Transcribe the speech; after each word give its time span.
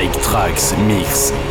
Mike 0.00 0.16
Trax 0.22 0.72
Mix. 0.86 1.49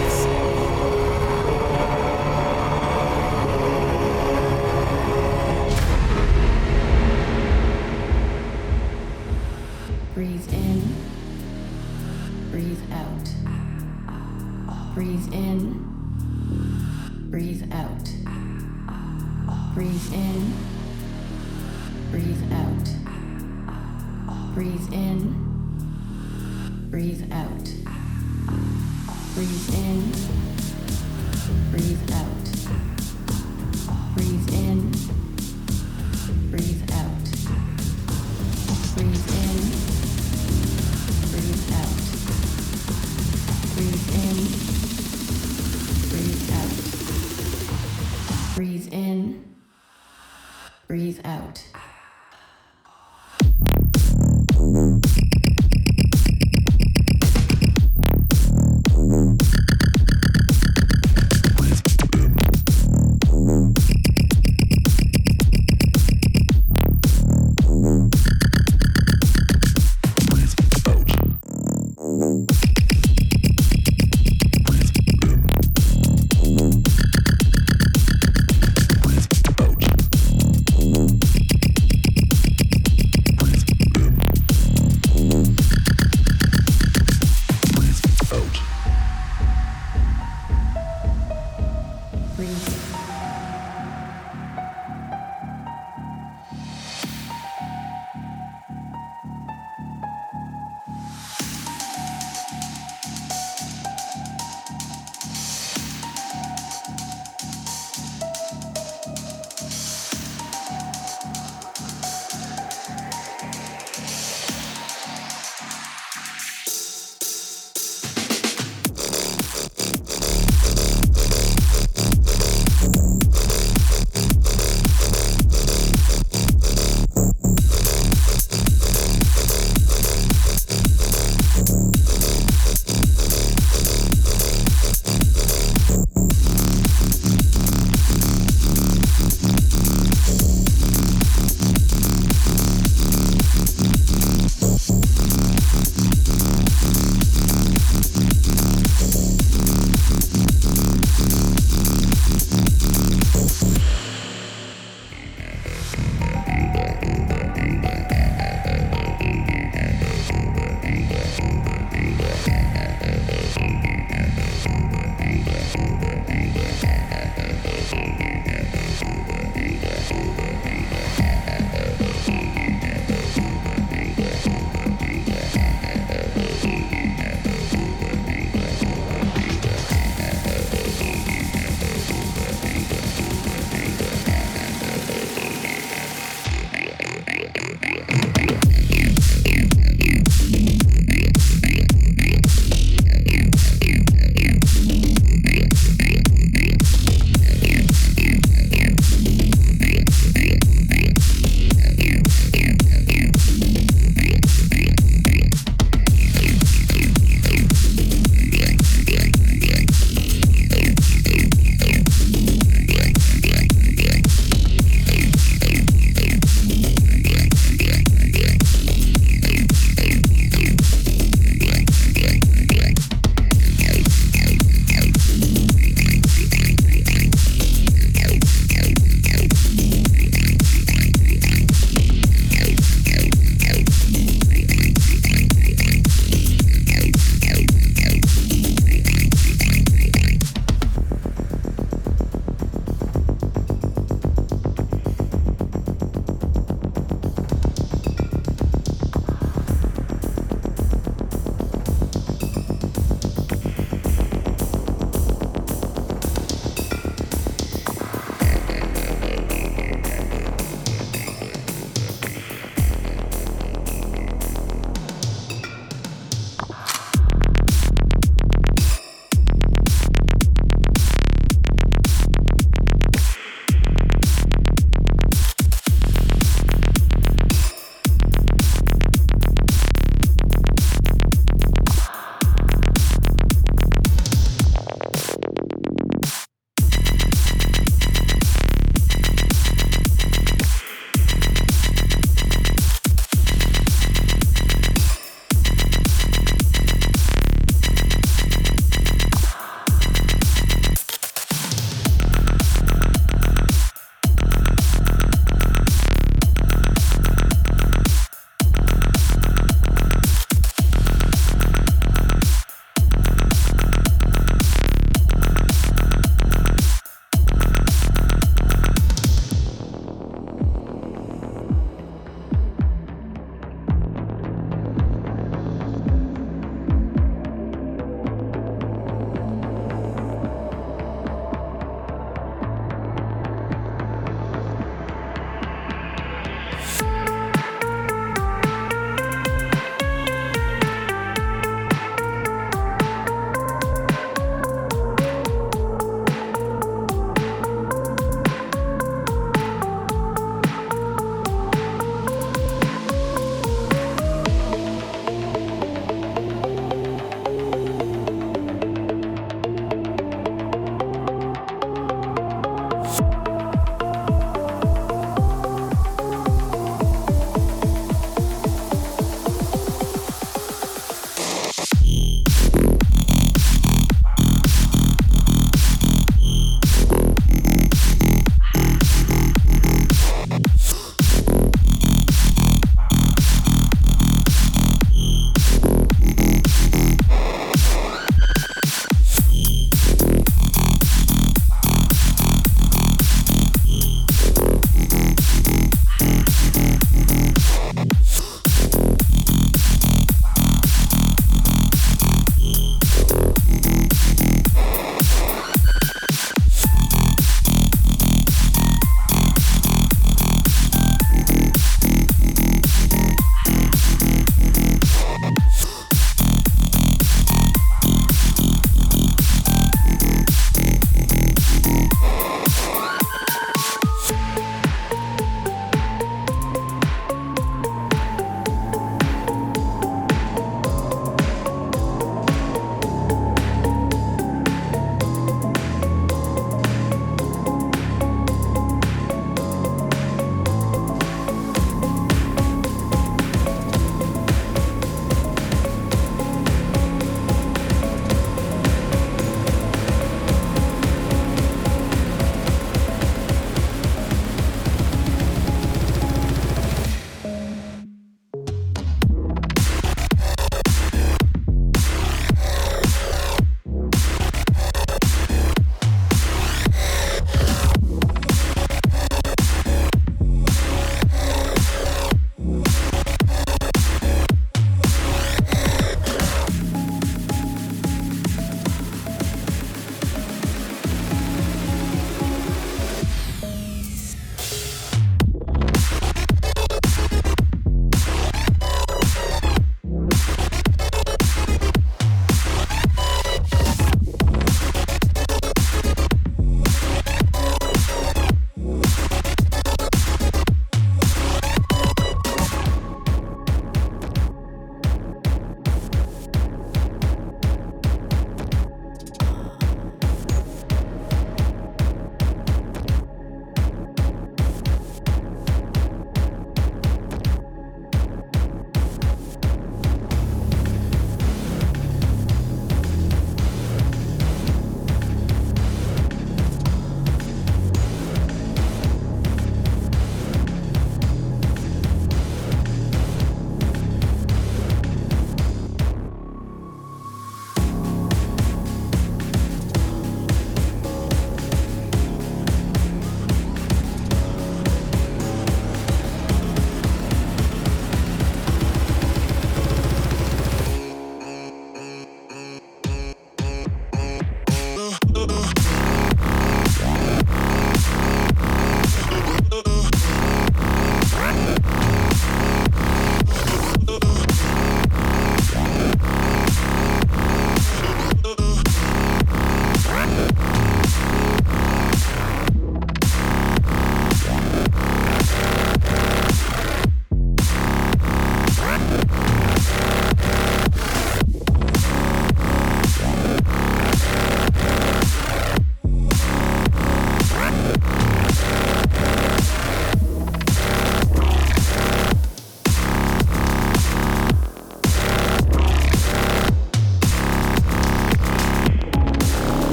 Breathe 29.40 29.74
in, 29.74 29.79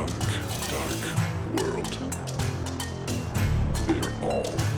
dark, 0.00 0.10
dark 0.70 1.02
world. 1.54 1.94
They're 3.86 4.12
all 4.22 4.69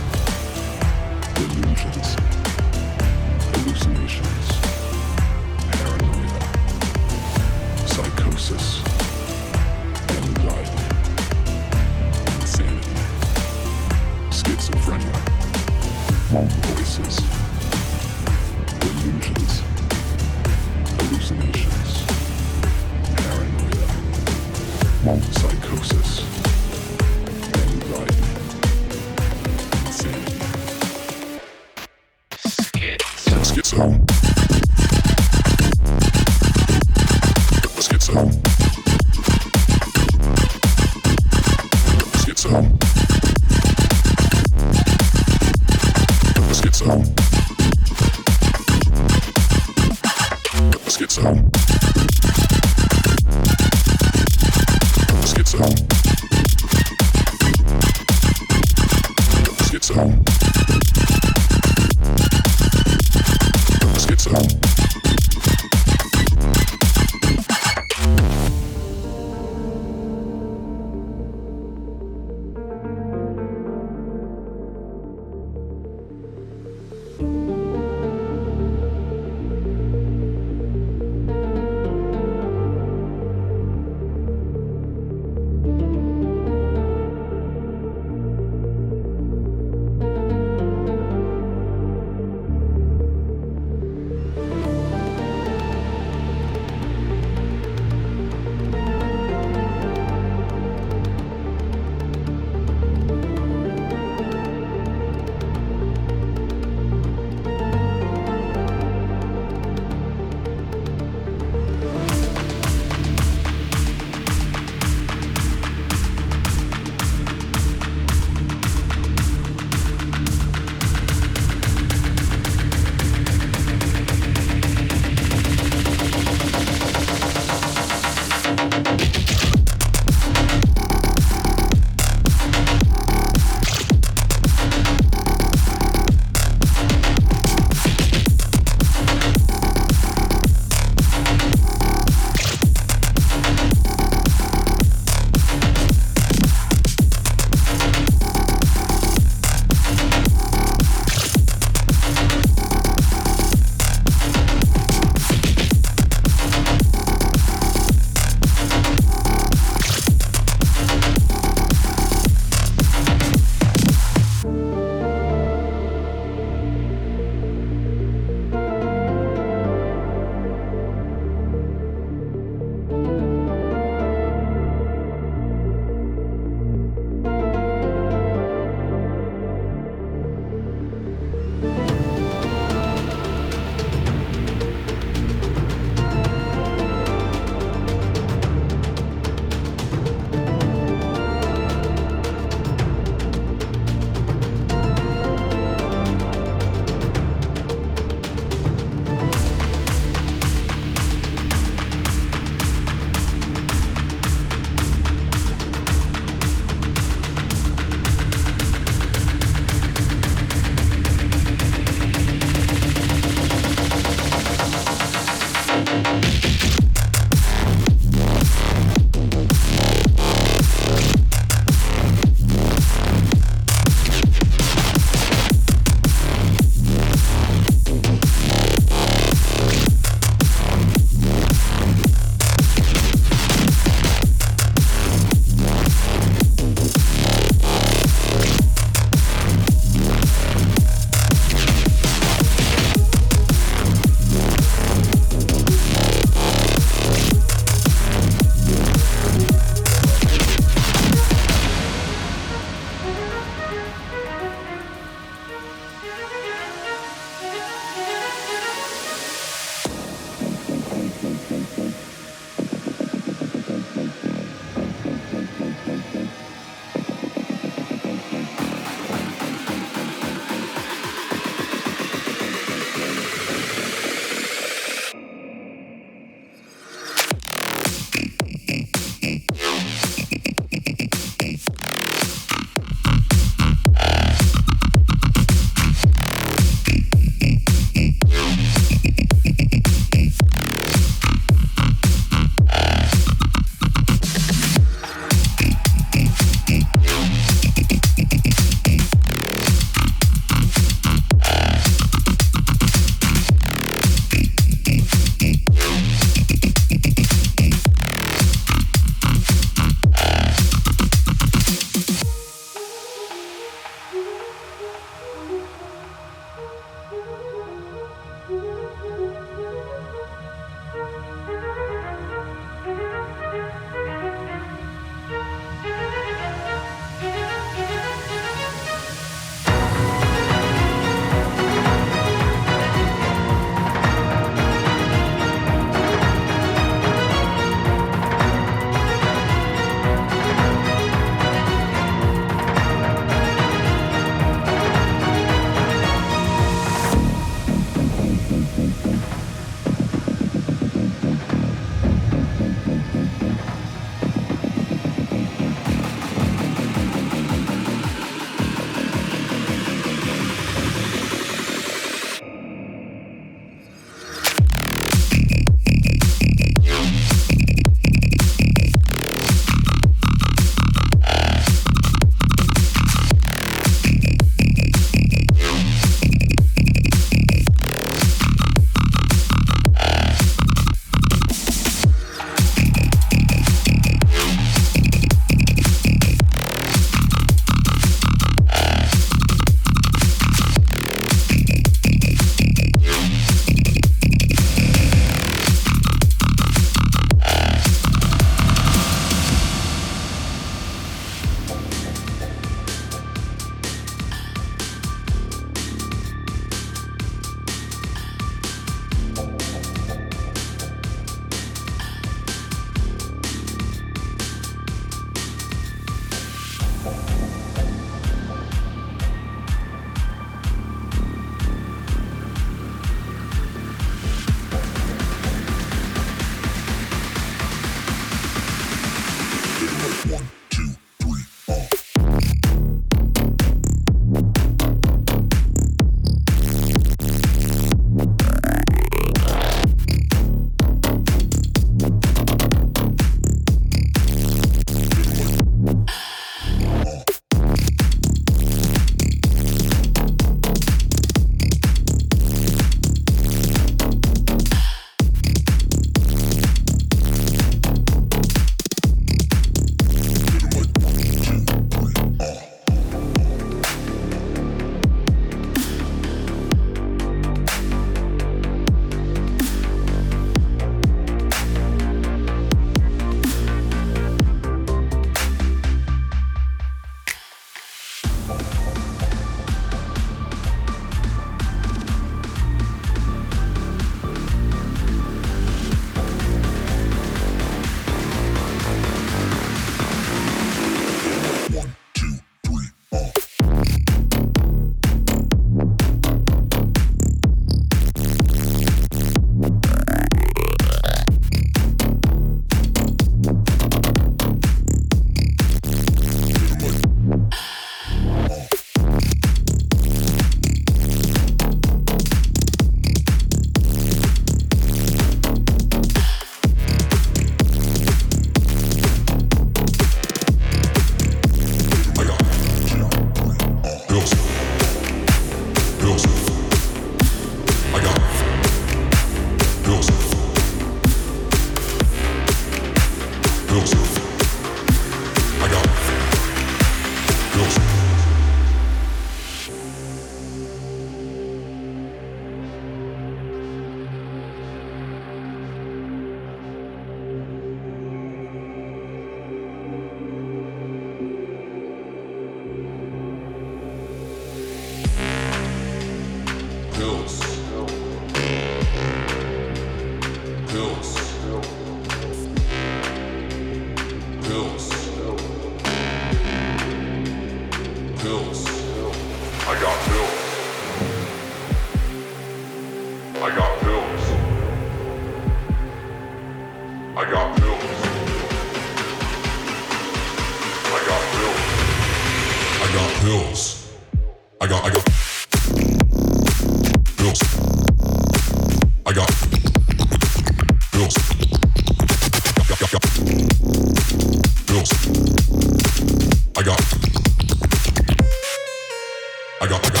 I 599.61 599.67
got, 599.67 599.85
I 599.85 599.89
got. 599.91 600.00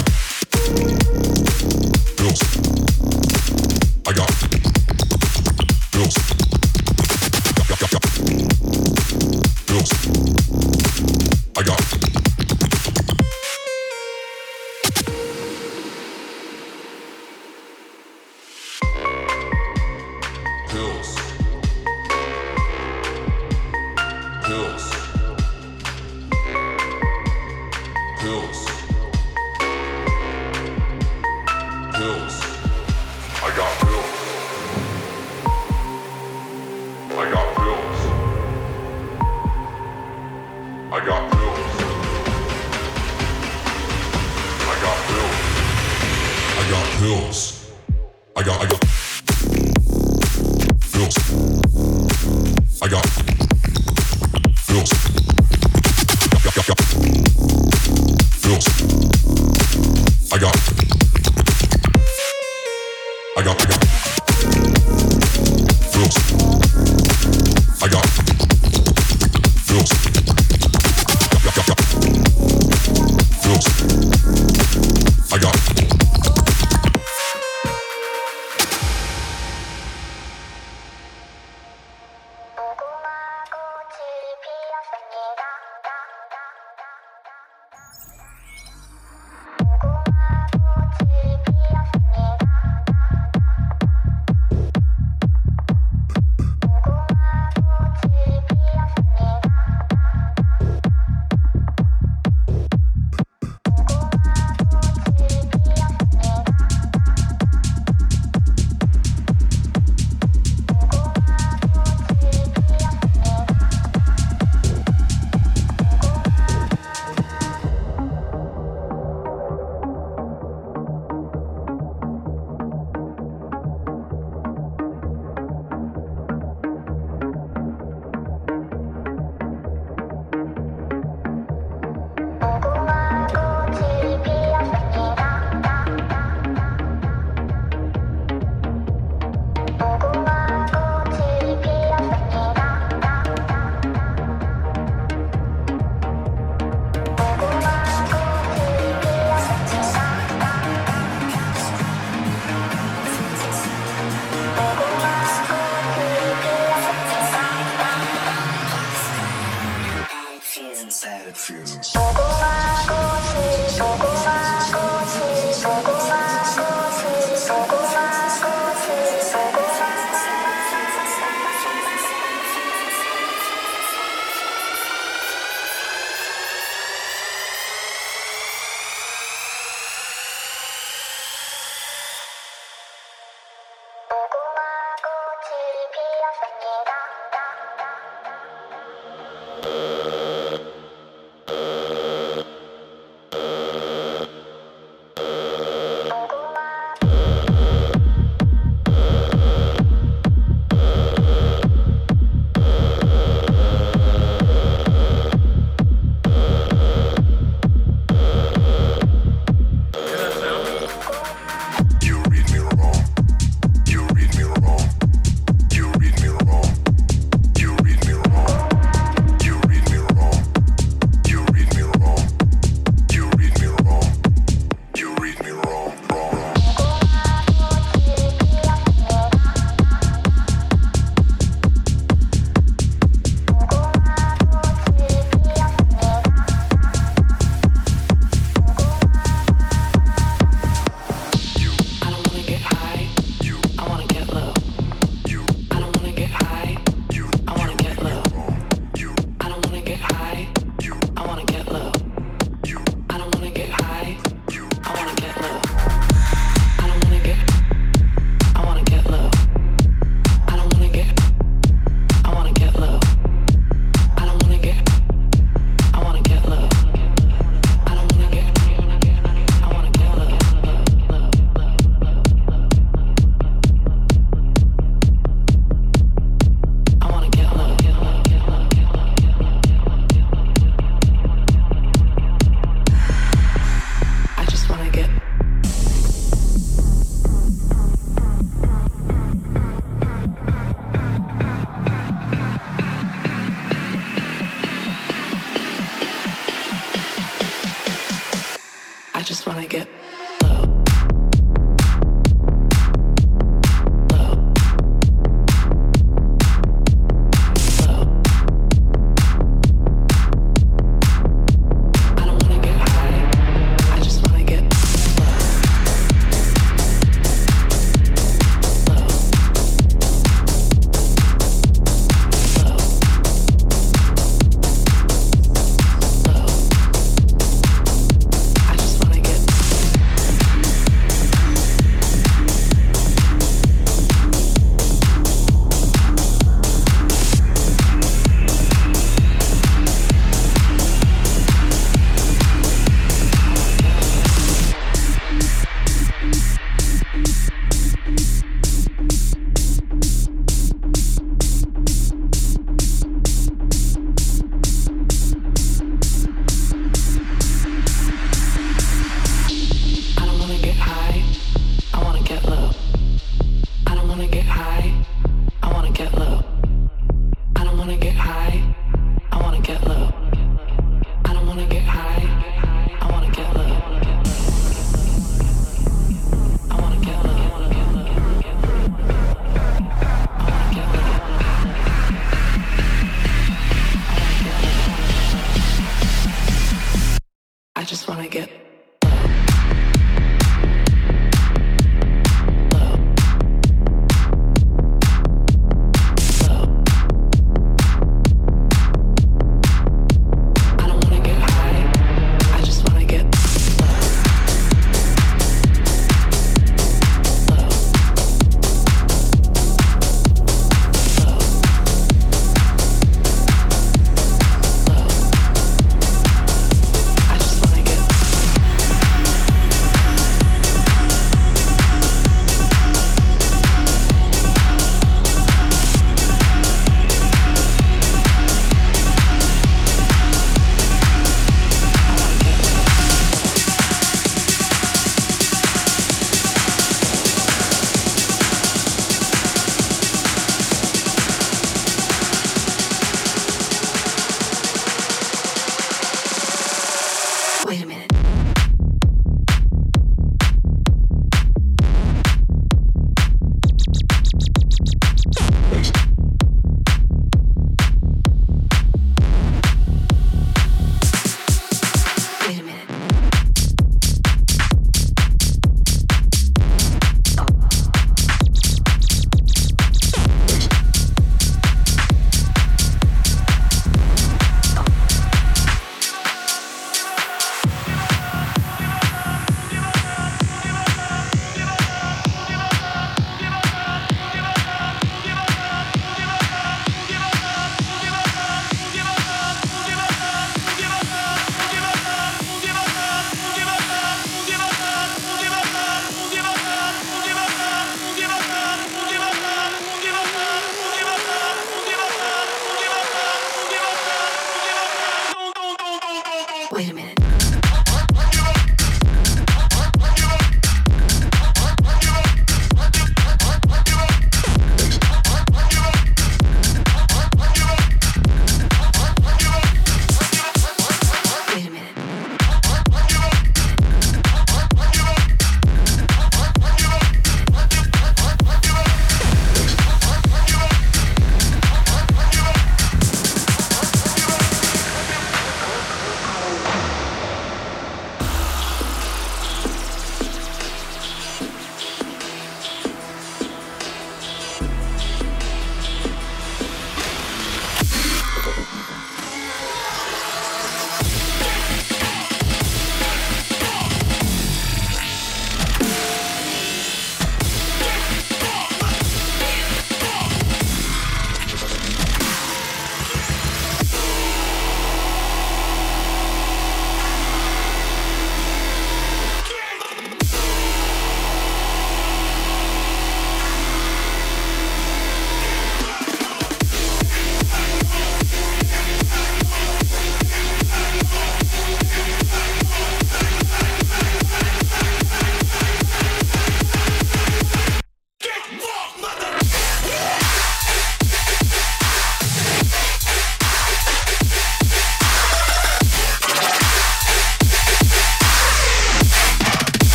I 388.21 388.27
get. 388.27 388.60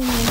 Ooh. 0.00 0.27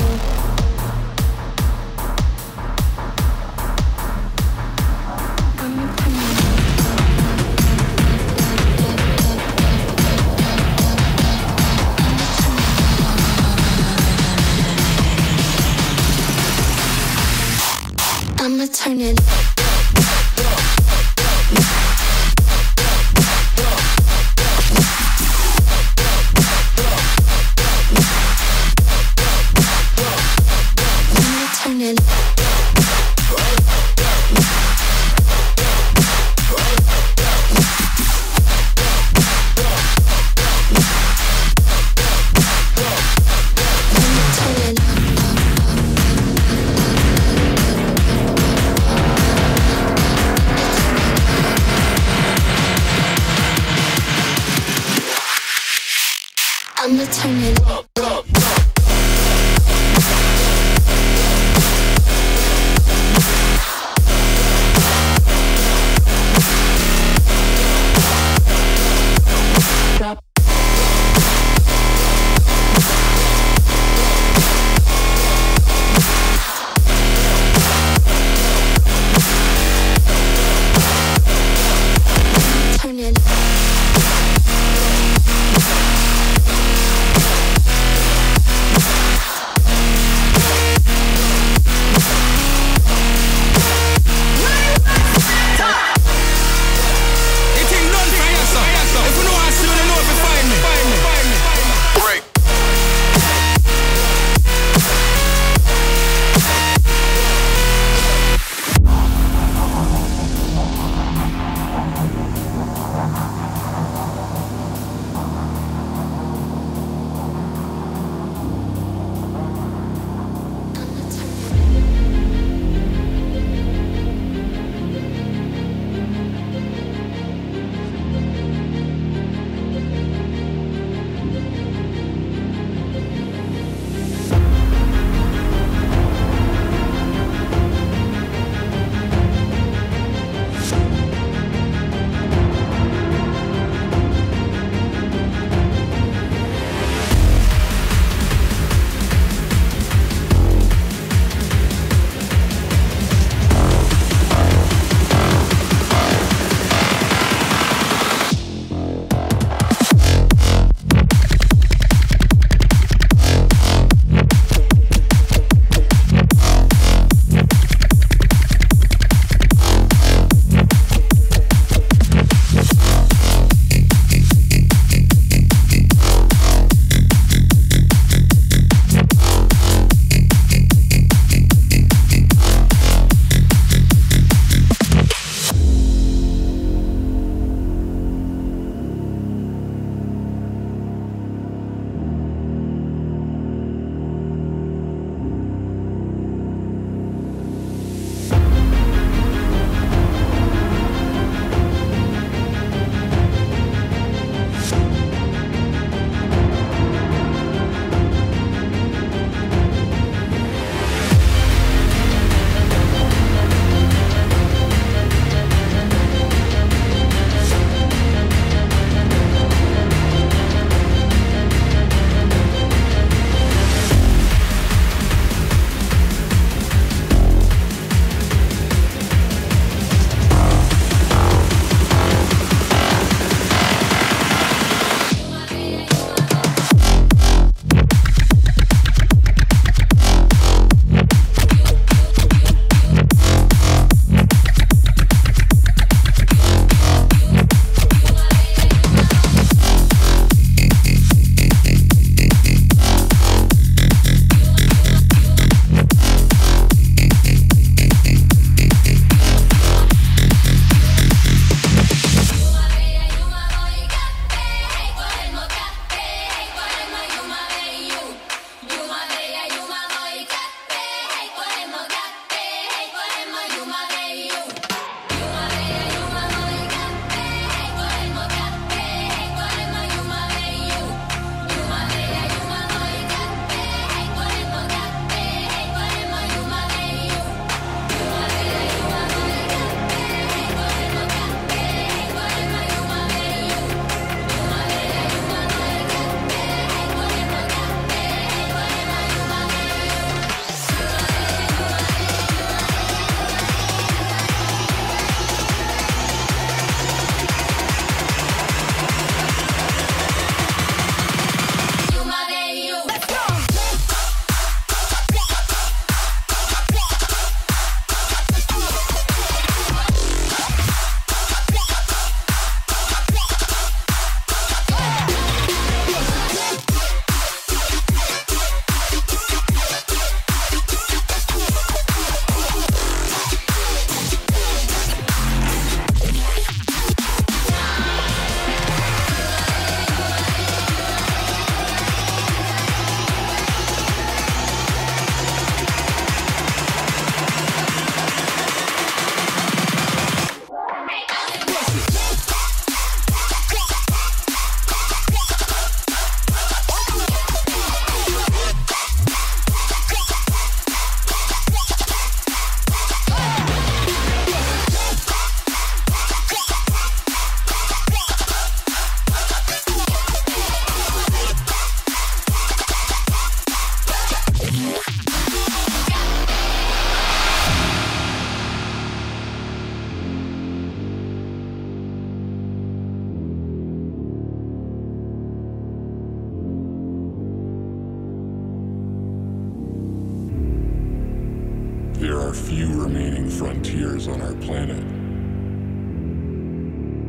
Are 392.28 392.34
few 392.34 392.68
remaining 392.78 393.26
frontiers 393.26 394.06
on 394.06 394.20
our 394.20 394.34
planet. 394.34 394.84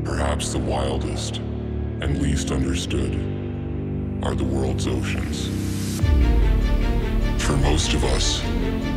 Perhaps 0.05 0.53
the 0.53 0.59
wildest 0.59 1.39
and 1.99 2.22
least 2.22 2.51
understood 2.51 3.15
are 4.24 4.34
the 4.34 4.45
world's 4.45 4.88
oceans. 4.88 5.47
For 7.43 7.57
most 7.57 7.93
of 7.93 8.05
us, 8.05 8.39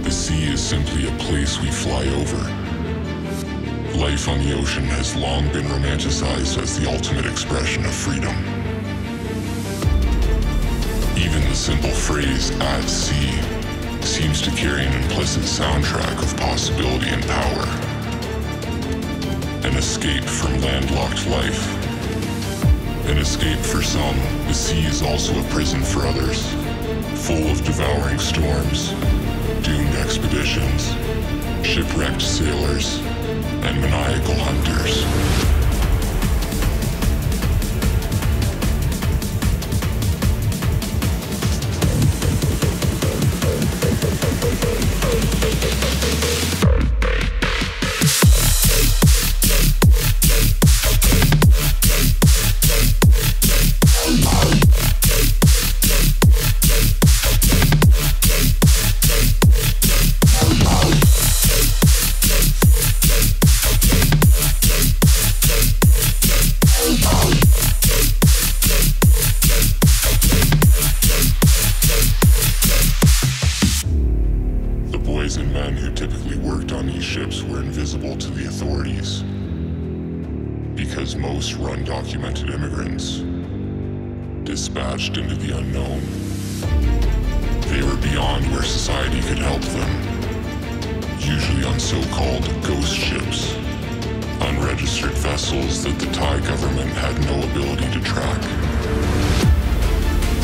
the 0.04 0.12
sea 0.12 0.44
is 0.44 0.62
simply 0.62 1.08
a 1.08 1.18
place 1.18 1.60
we 1.60 1.72
fly 1.72 2.06
over. 2.06 2.38
Life 3.98 4.28
on 4.28 4.38
the 4.44 4.56
ocean 4.56 4.84
has 4.84 5.16
long 5.16 5.50
been 5.52 5.66
romanticized 5.66 6.56
as 6.56 6.78
the 6.78 6.88
ultimate 6.88 7.26
expression 7.26 7.84
of 7.84 7.92
freedom. 7.92 8.36
Even 11.16 11.40
the 11.48 11.56
simple 11.56 11.90
phrase 11.90 12.52
at 12.60 12.84
sea 12.84 13.51
seems 14.05 14.40
to 14.42 14.50
carry 14.50 14.84
an 14.84 15.03
implicit 15.03 15.42
soundtrack 15.42 16.22
of 16.22 16.36
possibility 16.38 17.09
and 17.09 17.22
power. 17.26 17.66
An 19.66 19.76
escape 19.76 20.24
from 20.24 20.61
landlocked 20.61 21.26
life. 21.28 21.62
An 23.09 23.18
escape 23.18 23.59
for 23.59 23.82
some, 23.82 24.16
the 24.46 24.55
sea 24.55 24.84
is 24.86 25.03
also 25.03 25.38
a 25.38 25.44
prison 25.50 25.82
for 25.82 26.07
others, 26.07 26.53
full 27.26 27.46
of 27.48 27.62
devouring 27.64 28.18
storms, 28.18 28.90
doomed 29.62 29.94
expeditions, 29.96 30.94
shipwrecked 31.64 32.22
sailors, 32.22 32.98
and 33.62 33.80
maniacal 33.80 34.34
hunters. 34.34 35.51
And 75.34 75.50
men 75.50 75.72
who 75.74 75.90
typically 75.94 76.36
worked 76.36 76.72
on 76.72 76.86
these 76.86 77.02
ships 77.02 77.42
were 77.42 77.60
invisible 77.60 78.16
to 78.16 78.30
the 78.30 78.48
authorities. 78.48 79.22
Because 80.76 81.16
most 81.16 81.56
were 81.56 81.70
undocumented 81.70 82.52
immigrants, 82.52 83.20
dispatched 84.44 85.16
into 85.16 85.34
the 85.36 85.56
unknown. 85.56 86.02
They 87.70 87.82
were 87.82 87.96
beyond 88.02 88.44
where 88.52 88.62
society 88.62 89.22
could 89.22 89.38
help 89.38 89.62
them, 89.62 91.18
usually 91.18 91.64
on 91.64 91.80
so 91.80 92.02
called 92.10 92.44
ghost 92.62 92.94
ships, 92.94 93.54
unregistered 94.42 95.12
vessels 95.12 95.82
that 95.84 95.98
the 95.98 96.12
Thai 96.12 96.40
government 96.40 96.90
had 96.90 97.18
no 97.24 97.42
ability 97.50 97.90
to 97.90 98.04
track. 98.04 98.42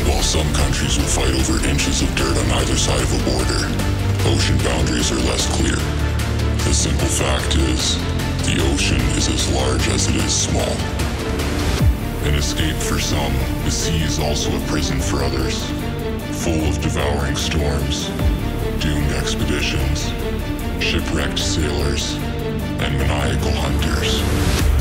While 0.07 0.23
some 0.23 0.51
countries 0.55 0.97
will 0.97 1.05
fight 1.05 1.35
over 1.35 1.63
inches 1.67 2.01
of 2.01 2.15
dirt 2.15 2.35
on 2.35 2.51
either 2.57 2.75
side 2.75 3.01
of 3.01 3.13
a 3.13 3.29
border, 3.29 3.98
ocean 4.29 4.57
boundaries 4.59 5.11
are 5.11 5.19
less 5.25 5.47
clear. 5.57 5.75
The 6.65 6.73
simple 6.73 7.07
fact 7.07 7.55
is, 7.55 7.97
the 8.45 8.61
ocean 8.71 9.01
is 9.17 9.27
as 9.27 9.51
large 9.53 9.87
as 9.89 10.07
it 10.07 10.15
is 10.17 10.31
small. 10.31 10.75
An 12.27 12.35
escape 12.35 12.75
for 12.75 12.99
some, 12.99 13.33
the 13.63 13.71
sea 13.71 14.03
is 14.03 14.19
also 14.19 14.55
a 14.55 14.67
prison 14.67 14.99
for 14.99 15.23
others, 15.23 15.65
full 16.43 16.63
of 16.69 16.79
devouring 16.79 17.35
storms, 17.35 18.09
doomed 18.79 19.11
expeditions, 19.13 20.13
shipwrecked 20.79 21.39
sailors, 21.39 22.13
and 22.85 22.97
maniacal 22.99 23.51
hunters. 23.51 24.78